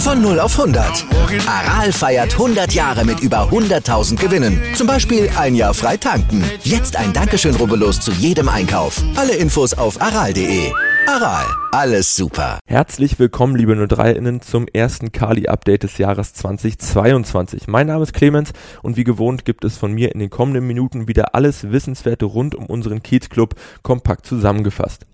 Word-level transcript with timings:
Von 0.00 0.22
0 0.22 0.40
auf 0.40 0.58
100. 0.58 1.04
Aral 1.46 1.92
feiert 1.92 2.32
100 2.32 2.72
Jahre 2.72 3.04
mit 3.04 3.20
über 3.20 3.50
100.000 3.50 4.16
Gewinnen. 4.16 4.58
Zum 4.74 4.86
Beispiel 4.86 5.28
ein 5.36 5.54
Jahr 5.54 5.74
frei 5.74 5.98
tanken. 5.98 6.42
Jetzt 6.62 6.96
ein 6.96 7.12
Dankeschön, 7.12 7.54
rubbellos 7.54 8.00
zu 8.00 8.10
jedem 8.12 8.48
Einkauf. 8.48 9.02
Alle 9.16 9.34
Infos 9.34 9.74
auf 9.74 10.00
aral.de. 10.00 10.72
Aral, 11.06 11.44
alles 11.72 12.16
super. 12.16 12.60
Herzlich 12.64 13.18
willkommen, 13.18 13.56
liebe 13.56 13.74
03-Innen, 13.74 14.40
zum 14.40 14.66
ersten 14.68 15.12
Kali-Update 15.12 15.82
des 15.82 15.98
Jahres 15.98 16.32
2022. 16.32 17.68
Mein 17.68 17.88
Name 17.88 18.02
ist 18.02 18.14
Clemens 18.14 18.52
und 18.82 18.96
wie 18.96 19.04
gewohnt 19.04 19.44
gibt 19.44 19.64
es 19.64 19.76
von 19.76 19.92
mir 19.92 20.12
in 20.12 20.18
den 20.18 20.30
kommenden 20.30 20.66
Minuten 20.66 21.08
wieder 21.08 21.34
alles 21.34 21.72
Wissenswerte 21.72 22.24
rund 22.24 22.54
um 22.54 22.64
unseren 22.64 23.02
Kiezclub 23.02 23.54
kompakt 23.82 24.24
zusammengefasst. 24.24 25.04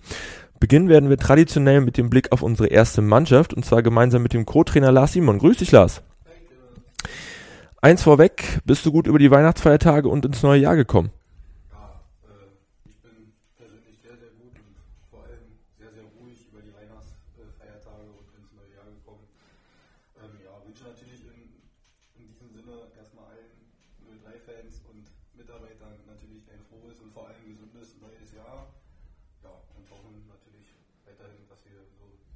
Beginnen 0.59 0.89
werden 0.89 1.11
wir 1.11 1.19
traditionell 1.19 1.81
mit 1.81 1.99
dem 1.99 2.09
Blick 2.11 2.33
auf 2.33 2.43
unsere 2.43 2.69
erste 2.69 3.03
Mannschaft 3.03 3.53
und 3.53 3.65
zwar 3.65 3.83
gemeinsam 3.83 4.23
mit 4.23 4.33
dem 4.33 4.47
Co-Trainer 4.47 4.93
Lars 4.93 5.13
Simon. 5.13 5.39
Grüß 5.39 5.59
dich, 5.59 5.71
Lars. 5.73 6.03
Eins 7.83 8.03
vorweg, 8.03 8.61
bist 8.65 8.85
du 8.87 8.91
gut 8.91 9.07
über 9.07 9.19
die 9.19 9.31
Weihnachtsfeiertage 9.31 10.09
und 10.09 10.25
ins 10.25 10.43
neue 10.43 10.61
Jahr 10.61 10.77
gekommen? 10.77 11.11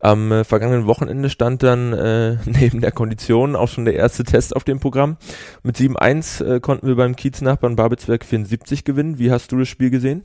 Am 0.00 0.32
äh, 0.32 0.44
vergangenen 0.44 0.86
Wochenende 0.86 1.28
stand 1.28 1.62
dann 1.62 1.92
äh, 1.92 2.36
neben 2.46 2.80
der 2.80 2.90
Kondition 2.90 3.54
auch 3.54 3.68
schon 3.68 3.84
der 3.84 3.94
erste 3.94 4.24
Test 4.24 4.56
auf 4.56 4.64
dem 4.64 4.80
Programm. 4.80 5.18
Mit 5.62 5.76
7-1 5.76 6.44
äh, 6.44 6.60
konnten 6.60 6.86
wir 6.86 6.96
beim 6.96 7.16
Kieznachbarn 7.16 7.76
Babelsberg 7.76 8.24
74 8.24 8.84
gewinnen. 8.84 9.18
Wie 9.18 9.30
hast 9.30 9.52
du 9.52 9.58
das 9.58 9.68
Spiel 9.68 9.90
gesehen? 9.90 10.24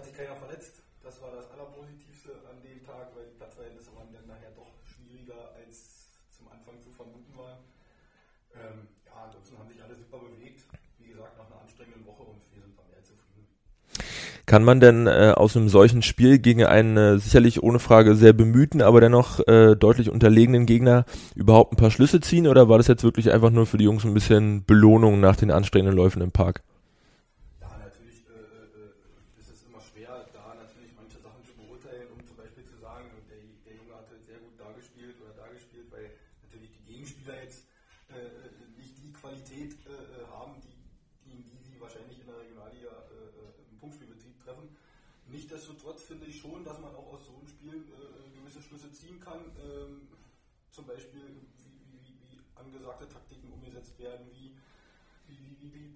hat 0.00 0.06
sich 0.06 0.16
keiner 0.16 0.36
verletzt. 0.36 0.82
Das 1.02 1.20
war 1.20 1.30
das 1.32 1.50
Allerpositivste 1.50 2.32
an 2.48 2.62
dem 2.62 2.82
Tag, 2.82 3.14
weil 3.14 3.26
die 3.26 3.36
Platzverhältnisse 3.36 3.94
waren 3.94 4.10
dann 4.12 4.26
nachher 4.26 4.50
doch 4.52 4.72
schwieriger 4.84 5.52
als 5.52 6.08
zum 6.30 6.48
Anfang 6.48 6.80
zu 6.80 6.90
vermuten 6.90 7.36
war. 7.36 7.58
Ähm, 8.54 8.88
ja, 9.04 9.12
ansonsten 9.24 9.58
haben 9.58 9.68
sich 9.68 9.82
alle 9.82 9.94
super 9.94 10.18
bewegt. 10.18 10.64
Wie 10.98 11.08
gesagt, 11.08 11.36
nach 11.36 11.46
einer 11.46 11.60
anstrengenden 11.60 12.06
Woche 12.06 12.22
und 12.22 12.40
wir 12.52 12.62
sind 12.62 12.78
dann 12.78 12.88
mehr 12.90 13.04
zufrieden. 13.04 13.46
Kann 14.50 14.64
man 14.64 14.80
denn 14.80 15.06
äh, 15.06 15.32
aus 15.36 15.56
einem 15.56 15.68
solchen 15.68 16.02
Spiel 16.02 16.40
gegen 16.40 16.64
einen 16.64 16.96
äh, 16.96 17.18
sicherlich 17.18 17.62
ohne 17.62 17.78
Frage 17.78 18.16
sehr 18.16 18.32
bemühten, 18.32 18.82
aber 18.82 19.00
dennoch 19.00 19.38
äh, 19.46 19.76
deutlich 19.76 20.10
unterlegenen 20.10 20.66
Gegner 20.66 21.04
überhaupt 21.36 21.72
ein 21.72 21.76
paar 21.76 21.92
Schlüsse 21.92 22.18
ziehen 22.18 22.48
oder 22.48 22.68
war 22.68 22.76
das 22.76 22.88
jetzt 22.88 23.04
wirklich 23.04 23.30
einfach 23.30 23.50
nur 23.50 23.66
für 23.66 23.78
die 23.78 23.84
Jungs 23.84 24.04
ein 24.04 24.12
bisschen 24.12 24.64
Belohnung 24.64 25.20
nach 25.20 25.36
den 25.36 25.52
anstrengenden 25.52 25.96
Läufen 25.96 26.20
im 26.20 26.32
Park? 26.32 26.64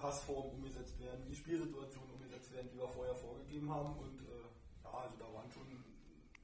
Passformen 0.05 0.53
umgesetzt 0.61 1.01
werden, 1.01 1.25
wie 1.27 1.35
Spielsituationen 1.35 2.11
umgesetzt 2.13 2.53
werden, 2.53 2.69
die 2.69 2.77
wir 2.77 2.89
vorher 2.89 3.15
vorgegeben 3.15 3.73
haben. 3.73 3.97
Und 3.97 4.21
äh, 4.21 4.45
ja, 4.85 4.93
also 4.93 5.17
da 5.17 5.33
waren 5.33 5.51
schon 5.51 5.65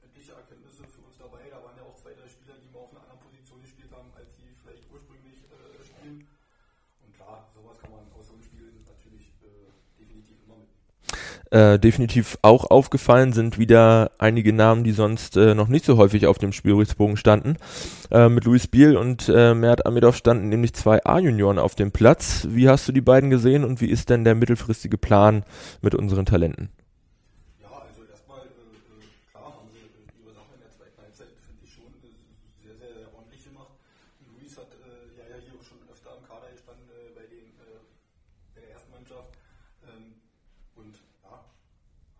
etliche 0.01 0.33
Erkenntnisse 0.33 0.87
für 0.89 1.01
uns 1.05 1.15
dabei. 1.21 1.45
Da 1.47 1.61
waren 1.63 1.77
ja 1.77 1.83
auch 1.83 1.95
zwei, 1.95 2.13
drei 2.17 2.27
Spieler, 2.27 2.57
die 2.57 2.73
mal 2.73 2.79
auf 2.79 2.89
einer 2.89 3.05
anderen 3.05 3.21
Position 3.21 3.61
gespielt 3.61 3.91
haben, 3.93 4.09
als 4.17 4.35
sie 4.35 4.49
vielleicht 4.57 4.89
ursprünglich 4.89 5.45
äh, 5.45 5.83
spielen. 5.85 6.25
Äh, 11.51 11.77
definitiv 11.77 12.37
auch 12.41 12.71
aufgefallen 12.71 13.33
sind 13.33 13.59
wieder 13.59 14.11
einige 14.17 14.53
Namen, 14.53 14.83
die 14.83 14.93
sonst 14.93 15.37
äh, 15.37 15.53
noch 15.53 15.67
nicht 15.67 15.85
so 15.85 15.97
häufig 15.97 16.25
auf 16.25 16.37
dem 16.37 16.53
Spielberichtsbogen 16.53 17.17
standen. 17.17 17.57
Äh, 18.09 18.29
mit 18.29 18.45
Luis 18.45 18.67
Biel 18.67 18.97
und 18.97 19.29
äh, 19.29 19.53
Mert 19.53 19.85
Amidov 19.85 20.15
standen 20.15 20.49
nämlich 20.49 20.73
zwei 20.73 21.05
A-Junioren 21.05 21.59
auf 21.59 21.75
dem 21.75 21.91
Platz. 21.91 22.47
Wie 22.49 22.69
hast 22.69 22.87
du 22.87 22.91
die 22.91 23.01
beiden 23.01 23.29
gesehen 23.29 23.63
und 23.63 23.81
wie 23.81 23.89
ist 23.89 24.09
denn 24.09 24.23
der 24.23 24.35
mittelfristige 24.35 24.97
Plan 24.97 25.43
mit 25.81 25.93
unseren 25.93 26.25
Talenten? 26.25 26.69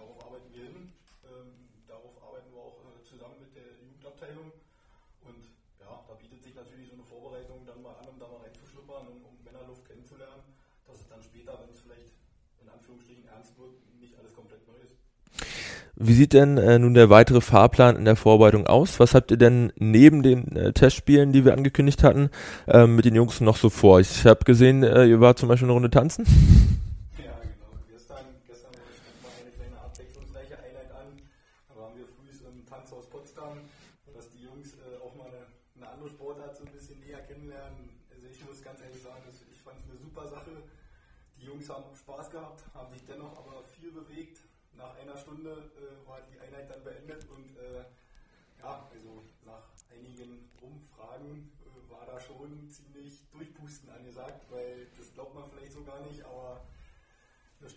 darauf 0.00 0.16
arbeiten 0.24 0.48
wir 0.56 0.64
hin. 0.64 0.88
Ähm, 1.28 1.68
darauf 1.84 2.16
arbeiten 2.24 2.48
wir 2.56 2.60
auch 2.64 2.80
äh, 2.88 3.04
zusammen 3.04 3.36
mit 3.44 3.52
der 3.52 3.68
Jugendabteilung. 3.76 4.48
Und 5.28 5.42
ja, 5.76 5.92
da 6.08 6.14
bietet 6.16 6.40
sich 6.40 6.56
natürlich 6.56 6.88
so 6.88 6.96
eine 6.96 7.04
Vorbereitung 7.04 7.60
dann 7.68 7.84
mal 7.84 7.92
an, 8.00 8.08
um 8.08 8.16
da 8.16 8.26
mal 8.32 8.40
reinzuschnuppern, 8.48 9.04
um, 9.12 9.20
um 9.28 9.34
Männerluft 9.44 9.84
kennenzulernen, 9.84 10.40
dass 10.88 11.04
es 11.04 11.08
dann 11.12 11.20
später, 11.20 11.52
wenn 11.60 11.68
es 11.68 11.84
vielleicht 11.84 12.16
in 12.64 12.68
Anführungsstrichen 12.72 13.28
ernst 13.28 13.52
wird, 13.60 13.76
nicht 14.00 14.16
alles 14.16 14.32
komplett 14.32 14.64
neu 14.64 14.80
ist. 14.80 14.96
Wie 16.00 16.16
sieht 16.16 16.32
denn 16.32 16.56
äh, 16.56 16.80
nun 16.80 16.96
der 16.96 17.12
weitere 17.12 17.44
Fahrplan 17.44 18.00
in 18.00 18.08
der 18.08 18.16
Vorbereitung 18.16 18.64
aus? 18.64 18.96
Was 19.04 19.12
habt 19.12 19.30
ihr 19.30 19.36
denn 19.36 19.68
neben 19.76 20.24
den 20.24 20.56
äh, 20.56 20.72
Testspielen, 20.72 21.36
die 21.36 21.44
wir 21.44 21.52
angekündigt 21.52 22.00
hatten, 22.02 22.32
äh, 22.66 22.88
mit 22.88 23.04
den 23.04 23.14
Jungs 23.14 23.44
noch 23.44 23.60
so 23.60 23.68
vor? 23.68 24.00
Ich 24.00 24.24
habe 24.24 24.48
gesehen, 24.48 24.82
äh, 24.82 25.04
ihr 25.04 25.20
wart 25.20 25.38
zum 25.38 25.50
Beispiel 25.50 25.66
eine 25.66 25.74
Runde 25.76 25.90
tanzen. 25.90 26.24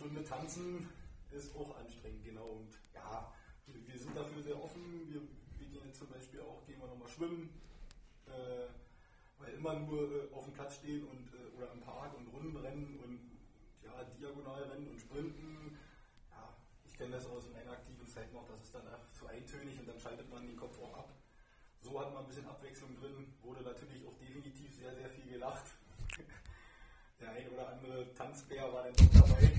Stunde 0.03 0.24
tanzen 0.24 0.89
ist 1.31 1.56
auch 1.56 1.77
anstrengend, 1.77 2.25
genau. 2.25 2.59
Und 2.59 2.74
ja, 2.94 3.31
wir 3.68 3.97
sind 3.97 4.18
dafür 4.18 4.44
sehr 4.44 4.62
offen. 4.62 5.07
Wir, 5.07 5.21
wir 5.57 5.68
gehen 5.68 5.85
jetzt 5.85 6.00
zum 6.00 6.09
Beispiel 6.09 6.41
auch, 6.41 6.65
gehen 6.65 6.77
wir 6.81 6.88
nochmal 6.88 7.07
schwimmen, 7.07 7.50
äh, 8.27 8.68
weil 9.39 9.53
immer 9.53 9.80
nur 9.80 10.12
äh, 10.12 10.33
auf 10.33 10.44
dem 10.44 10.53
Platz 10.53 10.75
stehen 10.75 11.07
und 11.07 11.33
äh, 11.33 11.56
oder 11.56 11.71
im 11.71 11.80
Park 11.80 12.18
und 12.18 12.27
Runden 12.27 12.57
rennen 12.57 13.00
und 13.01 13.31
ja, 13.81 14.03
diagonal 14.19 14.63
rennen 14.63 14.89
und 14.89 15.00
sprinten. 15.00 15.77
Ja, 16.31 16.53
ich 16.85 16.94
kenne 16.94 17.12
das 17.12 17.25
aus 17.27 17.50
meiner 17.53 17.71
aktiven 17.71 18.06
Zeit 18.06 18.33
noch, 18.33 18.45
das 18.47 18.62
ist 18.62 18.75
dann 18.75 18.83
zu 19.13 19.25
eintönig 19.27 19.80
und 19.80 19.88
dann 19.88 20.00
schaltet 20.00 20.30
man 20.30 20.45
den 20.45 20.57
Kopf 20.57 20.81
auch 20.81 20.97
ab. 20.97 21.13
So 21.80 22.00
hat 22.00 22.13
man 22.13 22.22
ein 22.22 22.22
bisschen 22.33 22.50
Abwechslung 22.50 22.89
drin, 22.97 23.30
wurde 23.44 23.62
natürlich 23.62 24.01
auch 24.09 24.18
definitiv 24.18 24.74
sehr, 24.74 24.89
sehr 24.95 25.07
viel 25.07 25.38
gelacht. 25.38 25.69
Der 27.21 27.30
ein 27.30 27.47
oder 27.53 27.69
andere 27.69 28.12
Tanzbär 28.15 28.74
war 28.74 28.89
dann 28.89 28.95
doch 28.97 29.21
dabei. 29.21 29.53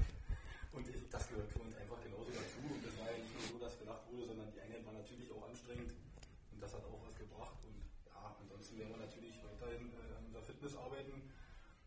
Und 0.72 0.88
das 0.88 1.28
gehört 1.28 1.52
für 1.52 1.60
uns 1.60 1.76
einfach 1.76 2.00
genauso 2.00 2.32
dazu. 2.32 2.64
Und 2.72 2.80
das 2.80 2.96
war 2.96 3.12
ja 3.12 3.20
nicht 3.20 3.36
nur 3.36 3.44
so, 3.52 3.58
dass 3.60 3.76
gelacht 3.76 4.08
wurde, 4.08 4.32
sondern 4.32 4.48
die 4.48 4.60
Einheit 4.64 4.80
war 4.88 4.96
natürlich 4.96 5.28
auch 5.28 5.44
anstrengend. 5.44 5.92
Und 5.92 6.56
das 6.56 6.72
hat 6.72 6.88
auch 6.88 7.04
was 7.04 7.12
gebracht. 7.20 7.60
Und 7.68 7.84
ja, 8.08 8.32
ansonsten 8.40 8.80
werden 8.80 8.96
wir 8.96 9.04
natürlich 9.04 9.36
weiterhin 9.44 9.92
äh, 9.92 10.16
an 10.16 10.24
unserer 10.24 10.44
Fitness 10.48 10.72
arbeiten, 10.72 11.20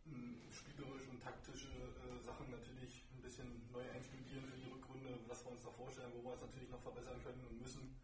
hm, 0.06 0.46
spielerisch 0.54 1.10
und 1.10 1.26
taktische 1.26 1.74
äh, 1.74 2.22
Sachen 2.22 2.54
natürlich 2.54 3.02
ein 3.18 3.22
bisschen 3.26 3.66
neu 3.74 3.82
einstudieren 3.98 4.46
für 4.46 4.62
die 4.62 4.70
Rückrunde, 4.70 5.10
was 5.26 5.42
wir 5.42 5.58
uns 5.58 5.66
da 5.66 5.74
vorstellen, 5.74 6.14
wo 6.14 6.22
wir 6.22 6.38
uns 6.38 6.46
natürlich 6.46 6.70
noch 6.70 6.86
verbessern 6.86 7.18
können 7.26 7.42
und 7.50 7.58
müssen. 7.58 7.98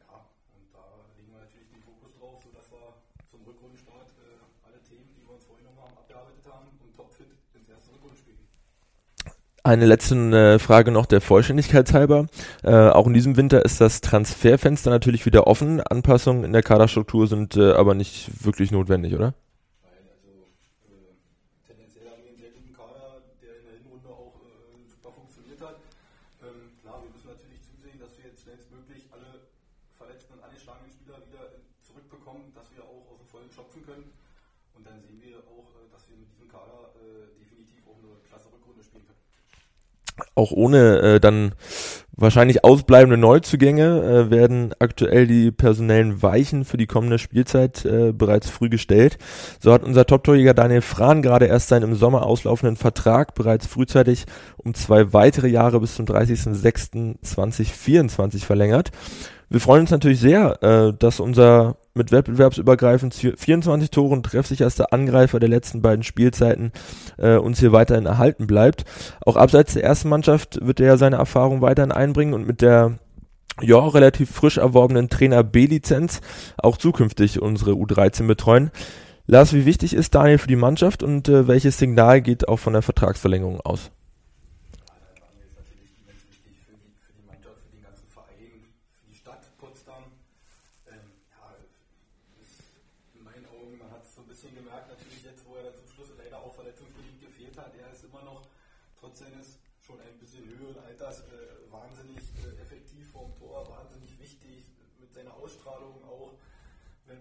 Ja, 0.00 0.24
und 0.56 0.72
da 0.72 1.04
legen 1.16 1.32
wir 1.32 1.40
natürlich 1.40 1.68
den 1.70 1.82
Fokus 1.82 2.07
drauf, 2.18 2.42
sodass 2.42 2.70
wir 2.70 2.94
zum 3.30 3.40
Rückrundenstart 3.46 4.10
äh, 4.18 4.66
alle 4.66 4.82
Themen, 4.82 5.06
die 5.14 5.26
wir 5.26 5.34
uns 5.34 5.44
vorgenommen 5.44 5.78
haben, 5.78 5.96
abgearbeitet 5.96 6.44
haben 6.50 6.66
und 6.82 6.96
topfit 6.96 7.26
ins 7.54 7.68
erste 7.68 7.94
Rückrundenspiel 7.94 8.34
gehen. 8.34 8.48
Eine 9.64 9.86
letzte 9.86 10.14
äh, 10.14 10.58
Frage 10.58 10.90
noch 10.90 11.06
der 11.06 11.20
Vollständigkeit 11.20 11.92
halber. 11.92 12.26
Äh, 12.62 12.74
auch 12.74 13.06
in 13.06 13.14
diesem 13.14 13.36
Winter 13.36 13.64
ist 13.64 13.80
das 13.80 14.00
Transferfenster 14.00 14.90
natürlich 14.90 15.26
wieder 15.26 15.46
offen. 15.46 15.80
Anpassungen 15.80 16.44
in 16.44 16.52
der 16.52 16.62
Kaderstruktur 16.62 17.26
sind 17.26 17.56
äh, 17.56 17.72
aber 17.72 17.94
nicht 17.94 18.44
wirklich 18.44 18.70
notwendig, 18.70 19.14
oder? 19.14 19.34
auch 24.08 24.48
ohne 40.58 40.98
äh, 40.98 41.20
dann 41.20 41.52
wahrscheinlich 42.16 42.64
ausbleibende 42.64 43.16
Neuzugänge 43.16 44.02
äh, 44.02 44.28
werden 44.30 44.74
aktuell 44.80 45.28
die 45.28 45.52
personellen 45.52 46.20
Weichen 46.20 46.64
für 46.64 46.76
die 46.76 46.88
kommende 46.88 47.18
Spielzeit 47.18 47.84
äh, 47.84 48.12
bereits 48.12 48.50
früh 48.50 48.68
gestellt. 48.68 49.18
So 49.60 49.72
hat 49.72 49.84
unser 49.84 50.04
Top-Torjäger 50.04 50.54
Daniel 50.54 50.82
Frahn 50.82 51.22
gerade 51.22 51.46
erst 51.46 51.68
seinen 51.68 51.84
im 51.84 51.94
Sommer 51.94 52.26
auslaufenden 52.26 52.74
Vertrag 52.76 53.36
bereits 53.36 53.68
frühzeitig 53.68 54.26
um 54.56 54.74
zwei 54.74 55.12
weitere 55.12 55.46
Jahre 55.46 55.78
bis 55.78 55.94
zum 55.94 56.06
30.06.2024 56.06 58.44
verlängert. 58.44 58.90
Wir 59.48 59.60
freuen 59.60 59.82
uns 59.82 59.92
natürlich 59.92 60.18
sehr, 60.20 60.60
äh, 60.62 60.92
dass 60.98 61.20
unser 61.20 61.76
mit 61.98 62.12
wettbewerbsübergreifend 62.12 63.14
24 63.14 63.90
Toren 63.90 64.22
treffsicherster 64.22 64.92
Angreifer 64.92 65.38
der 65.40 65.50
letzten 65.50 65.82
beiden 65.82 66.02
Spielzeiten 66.02 66.72
äh, 67.18 67.36
uns 67.36 67.60
hier 67.60 67.72
weiterhin 67.72 68.06
erhalten 68.06 68.46
bleibt. 68.46 68.84
Auch 69.26 69.36
abseits 69.36 69.74
der 69.74 69.84
ersten 69.84 70.08
Mannschaft 70.08 70.58
wird 70.62 70.80
er 70.80 70.96
seine 70.96 71.16
Erfahrung 71.16 71.60
weiterhin 71.60 71.92
einbringen 71.92 72.32
und 72.32 72.46
mit 72.46 72.62
der 72.62 72.98
ja, 73.60 73.78
relativ 73.78 74.30
frisch 74.30 74.56
erworbenen 74.56 75.08
Trainer 75.08 75.42
B-Lizenz 75.42 76.20
auch 76.56 76.76
zukünftig 76.76 77.42
unsere 77.42 77.72
U13 77.72 78.26
betreuen. 78.26 78.70
Lars, 79.26 79.52
wie 79.52 79.66
wichtig 79.66 79.94
ist 79.94 80.14
Daniel 80.14 80.38
für 80.38 80.48
die 80.48 80.56
Mannschaft 80.56 81.02
und 81.02 81.28
äh, 81.28 81.48
welches 81.48 81.78
Signal 81.78 82.22
geht 82.22 82.48
auch 82.48 82.58
von 82.58 82.72
der 82.72 82.82
Vertragsverlängerung 82.82 83.60
aus? 83.60 83.90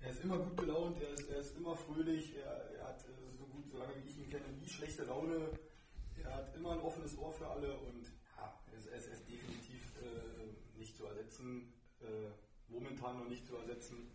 er 0.00 0.10
ist 0.10 0.24
immer 0.24 0.38
gut 0.38 0.56
gelaunt, 0.56 1.00
er 1.00 1.12
ist, 1.12 1.28
er 1.28 1.40
ist 1.40 1.56
immer 1.56 1.76
fröhlich, 1.76 2.34
er, 2.36 2.70
er 2.78 2.88
hat 2.88 3.04
äh, 3.04 3.36
so 3.38 3.44
gut, 3.44 3.70
solange 3.70 3.94
wie 3.96 4.08
ich 4.08 4.18
ihn 4.18 4.30
kenne, 4.30 4.48
nie 4.60 4.68
schlechte 4.68 5.04
Laune. 5.04 5.50
Er 6.22 6.34
hat 6.34 6.56
immer 6.56 6.72
ein 6.72 6.80
offenes 6.80 7.16
Ohr 7.18 7.32
für 7.32 7.46
alle 7.46 7.72
und 7.78 8.04
ja, 8.36 8.54
er 8.70 8.78
ist, 8.78 8.86
er 8.86 8.98
ist, 8.98 9.06
er 9.08 9.14
ist 9.14 9.28
definitiv 9.28 9.96
äh, 10.02 10.78
nicht 10.78 10.96
zu 10.96 11.06
ersetzen, 11.06 11.72
äh, 12.00 12.30
momentan 12.68 13.18
noch 13.18 13.28
nicht 13.28 13.46
zu 13.46 13.56
ersetzen. 13.56 14.10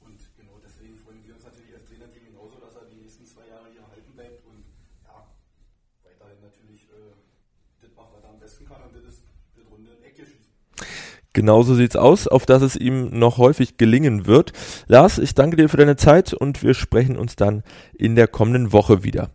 Und 0.00 0.20
genau 0.36 0.58
deswegen 0.62 0.98
freuen 0.98 1.24
wir 1.24 1.34
uns 1.34 1.44
natürlich 1.44 1.74
als 1.74 1.86
Trainerteam 1.86 2.26
genauso, 2.26 2.60
dass 2.60 2.76
er 2.76 2.84
die 2.84 2.96
nächsten 2.96 3.24
zwei 3.24 3.46
Jahre 3.48 3.70
hier 3.70 3.80
erhalten 3.80 4.12
bleibt 4.12 4.44
und 4.44 4.64
ja, 5.04 5.26
weiterhin 6.02 6.40
natürlich 6.40 6.84
äh, 6.90 7.14
das 7.80 7.94
macht, 7.94 8.12
was 8.12 8.22
er 8.22 8.30
am 8.30 8.38
besten 8.38 8.66
kann 8.66 8.82
und 8.82 8.94
das 8.94 9.04
ist 9.04 9.22
das 9.56 9.66
runde 9.66 9.98
Ecke 10.02 10.26
schießen. 10.26 11.23
Genauso 11.34 11.74
sieht's 11.74 11.96
aus, 11.96 12.28
auf 12.28 12.46
dass 12.46 12.62
es 12.62 12.76
ihm 12.76 13.10
noch 13.10 13.38
häufig 13.38 13.76
gelingen 13.76 14.26
wird. 14.26 14.52
Lars, 14.86 15.18
ich 15.18 15.34
danke 15.34 15.56
dir 15.56 15.68
für 15.68 15.76
deine 15.76 15.96
Zeit 15.96 16.32
und 16.32 16.62
wir 16.62 16.74
sprechen 16.74 17.18
uns 17.18 17.36
dann 17.36 17.64
in 17.92 18.14
der 18.14 18.28
kommenden 18.28 18.72
Woche 18.72 19.02
wieder. 19.02 19.30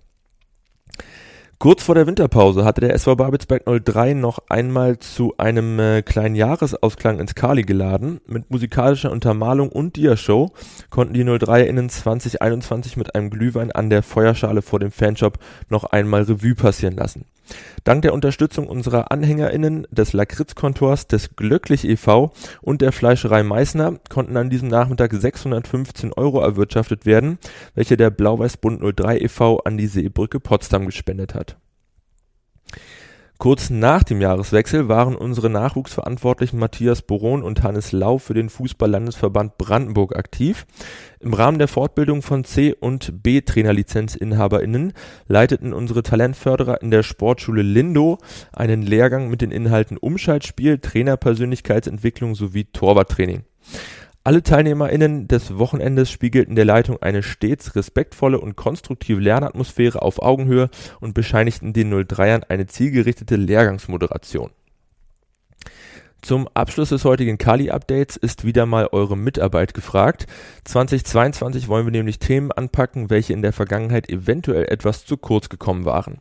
Kurz 1.62 1.84
vor 1.84 1.94
der 1.94 2.08
Winterpause 2.08 2.64
hatte 2.64 2.80
der 2.80 2.94
SV 2.94 3.18
Babelsberg 3.18 3.66
03 3.66 4.14
noch 4.14 4.40
einmal 4.48 4.98
zu 5.00 5.34
einem 5.38 5.78
äh, 5.78 6.02
kleinen 6.04 6.36
Jahresausklang 6.36 7.20
ins 7.20 7.36
Kali 7.36 7.64
geladen. 7.64 8.22
Mit 8.28 8.50
musikalischer 8.50 9.12
Untermalung 9.12 9.68
und 9.68 9.98
Dia-Show 9.98 10.54
konnten 10.90 11.14
die 11.14 11.26
03-Innen 11.26 11.90
2021 11.90 12.96
mit 12.96 13.14
einem 13.14 13.30
Glühwein 13.30 13.74
an 13.74 13.90
der 13.90 14.04
Feuerschale 14.04 14.62
vor 14.62 14.80
dem 14.80 14.92
Fanshop 14.92 15.38
noch 15.68 15.84
einmal 15.84 16.22
Revue 16.22 16.56
passieren 16.56 16.96
lassen. 16.96 17.26
Dank 17.84 18.02
der 18.02 18.14
Unterstützung 18.14 18.68
unserer 18.68 19.12
AnhängerInnen, 19.12 19.88
des 19.92 20.14
Lakritz-Kontors, 20.14 21.08
des 21.08 21.36
Glöcklich 21.36 21.88
e.V. 21.88 22.32
und 22.62 22.82
der 22.82 22.92
Fleischerei 22.92 23.44
Meißner 23.44 24.00
konnten 24.10 24.38
an 24.38 24.50
diesem 24.50 24.68
Nachmittag 24.68 25.14
615 25.14 26.14
Euro 26.14 26.42
erwirtschaftet 26.42 27.06
werden, 27.06 27.40
welche 27.76 27.98
der 27.98 28.10
Blau-Weiß-Bund 28.10 28.82
03 28.82 29.20
e.V. 29.20 29.60
an 29.60 29.78
die 29.78 29.88
Seebrücke 29.88 30.40
Potsdam 30.40 30.86
gespendet 30.86 31.34
hat. 31.34 31.58
Kurz 33.40 33.70
nach 33.70 34.04
dem 34.04 34.20
Jahreswechsel 34.20 34.90
waren 34.90 35.16
unsere 35.16 35.50
Nachwuchsverantwortlichen 35.50 36.60
Matthias 36.60 37.02
Boron 37.02 37.42
und 37.42 37.64
Hannes 37.64 37.94
Lau 37.94 38.18
für 38.18 38.34
den 38.34 38.50
Fußball-Landesverband 38.50 39.58
Brandenburg 39.58 40.18
aktiv. 40.18 40.68
Im 41.22 41.34
Rahmen 41.34 41.58
der 41.58 41.70
Fortbildung 41.70 42.22
von 42.22 42.44
C- 42.44 42.76
und 42.78 43.24
B-Trainerlizenzinhaberinnen 43.24 44.92
leiteten 45.30 45.72
unsere 45.72 46.04
Talentförderer 46.04 46.82
in 46.82 46.92
der 46.92 47.02
Sportschule 47.02 47.62
Lindo 47.62 48.18
einen 48.52 48.82
Lehrgang 48.82 49.30
mit 49.30 49.40
den 49.40 49.52
Inhalten 49.52 49.96
Umschaltspiel, 49.96 50.80
Trainerpersönlichkeitsentwicklung 50.80 52.36
sowie 52.36 52.66
Torwarttraining. 52.66 53.46
Alle 54.30 54.44
TeilnehmerInnen 54.44 55.28
des 55.28 55.58
Wochenendes 55.58 56.12
spiegelten 56.12 56.54
der 56.54 56.64
Leitung 56.64 57.02
eine 57.02 57.24
stets 57.24 57.76
respektvolle 57.76 58.40
und 58.40 58.56
konstruktive 58.56 59.20
Lernatmosphäre 59.20 60.04
auf 60.04 60.22
Augenhöhe 60.22 60.70
und 61.00 61.16
bescheinigten 61.16 61.74
den 61.74 61.92
03ern 61.92 62.44
eine 62.48 62.68
zielgerichtete 62.68 63.38
Lehrgangsmoderation. 63.38 64.52
Zum 66.22 66.48
Abschluss 66.54 66.90
des 66.90 67.06
heutigen 67.06 67.40
Kali-Updates 67.40 68.18
ist 68.18 68.46
wieder 68.46 68.68
mal 68.68 68.90
eure 68.92 69.18
Mitarbeit 69.18 69.74
gefragt. 69.74 70.28
2022 70.66 71.68
wollen 71.68 71.88
wir 71.88 71.92
nämlich 71.92 72.20
Themen 72.20 72.52
anpacken, 72.52 73.10
welche 73.10 73.34
in 73.34 73.42
der 73.42 73.52
Vergangenheit 73.52 74.12
eventuell 74.12 74.66
etwas 74.66 75.06
zu 75.06 75.18
kurz 75.18 75.50
gekommen 75.50 75.86
waren. 75.86 76.20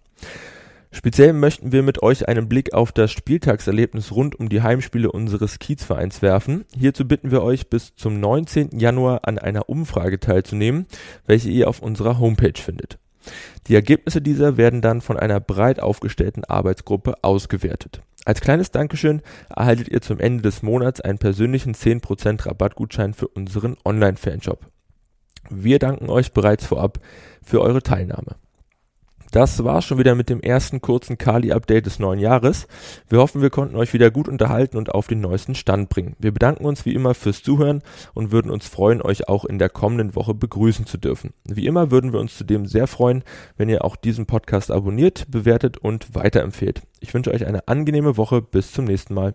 Speziell 0.91 1.35
möchten 1.35 1.71
wir 1.71 1.83
mit 1.83 2.03
euch 2.03 2.29
einen 2.29 2.49
Blick 2.49 2.73
auf 2.73 2.93
das 2.93 3.13
Spieltagserlebnis 3.13 4.13
rund 4.13 4.39
um 4.41 4.49
die 4.49 4.63
Heimspiele 4.63 5.13
unseres 5.13 5.59
Kiezvereins 5.59 6.23
werfen. 6.23 6.65
Hierzu 6.75 7.07
bitten 7.07 7.31
wir 7.31 7.43
euch 7.43 7.69
bis 7.69 7.95
zum 7.95 8.21
19. 8.21 8.79
Januar 8.79 9.21
an 9.25 9.39
einer 9.39 9.69
Umfrage 9.69 10.19
teilzunehmen, 10.19 10.87
welche 11.27 11.51
ihr 11.51 11.69
auf 11.69 11.81
unserer 11.81 12.19
Homepage 12.19 12.61
findet. 12.61 12.99
Die 13.67 13.75
Ergebnisse 13.75 14.23
dieser 14.23 14.57
werden 14.57 14.81
dann 14.81 15.03
von 15.03 15.19
einer 15.19 15.41
breit 15.41 15.81
aufgestellten 15.81 16.45
Arbeitsgruppe 16.45 17.17
ausgewertet. 17.23 18.01
Als 18.25 18.41
kleines 18.41 18.71
Dankeschön 18.71 19.23
erhaltet 19.55 19.89
ihr 19.89 20.01
zum 20.01 20.19
Ende 20.19 20.43
des 20.43 20.63
Monats 20.63 21.01
einen 21.01 21.19
persönlichen 21.19 21.75
10% 21.75 22.47
Rabattgutschein 22.47 23.13
für 23.13 23.29
unseren 23.29 23.77
Online-Fanshop. 23.85 24.67
Wir 25.51 25.79
danken 25.79 26.11
euch 26.11 26.33
bereits 26.33 26.67
vorab 26.67 26.99
für 27.43 27.61
eure 27.61 27.83
Teilnahme. 27.83 28.37
Das 29.31 29.63
war 29.63 29.83
schon 29.83 29.99
wieder 29.99 30.15
mit 30.15 30.31
dem 30.31 30.41
ersten 30.41 30.81
kurzen 30.81 31.19
Kali-Update 31.19 31.87
des 31.87 31.99
neuen 31.99 32.19
Jahres. 32.19 32.67
Wir 33.09 33.19
hoffen, 33.19 33.43
wir 33.43 33.51
konnten 33.51 33.77
euch 33.77 33.93
wieder 33.93 34.11
gut 34.11 34.27
unterhalten 34.27 34.79
und 34.79 34.95
auf 34.95 35.07
den 35.07 35.21
neuesten 35.21 35.55
Stand 35.55 35.91
bringen. 35.91 36.17
Wir 36.19 36.33
bedanken 36.33 36.65
uns 36.65 36.87
wie 36.87 36.95
immer 36.95 37.15
fürs 37.15 37.43
Zuhören 37.43 37.83
und 38.15 38.33
würden 38.33 38.51
uns 38.51 38.67
freuen, 38.67 39.03
euch 39.03 39.29
auch 39.29 39.45
in 39.45 39.59
der 39.59 39.69
kommenden 39.69 40.15
Woche 40.15 40.35
begrüßen 40.35 40.87
zu 40.87 40.97
dürfen. 40.97 41.35
Wie 41.45 41.67
immer 41.67 41.91
würden 41.91 42.13
wir 42.13 42.21
uns 42.21 42.37
zudem 42.39 42.67
sehr 42.67 42.87
freuen, 42.87 43.23
wenn 43.57 43.69
ihr 43.69 43.85
auch 43.85 43.97
diesen 43.97 44.27
Podcast 44.27 44.71
abonniert, 44.71 45.27
bewertet 45.31 45.77
und 45.77 46.15
weiterempfehlt. 46.15 46.83
Ich 47.01 47.13
wünsche 47.13 47.33
euch 47.33 47.47
eine 47.47 47.69
angenehme 47.69 48.17
Woche. 48.17 48.41
Bis 48.41 48.73
zum 48.73 48.87
nächsten 48.87 49.15
Mal. 49.15 49.35